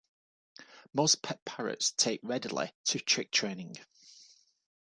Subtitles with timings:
[0.95, 3.75] Most pet parrots take readily to trick training.